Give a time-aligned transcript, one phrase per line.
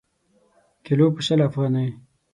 [0.85, 1.89] کیلـو په شل افغانۍ.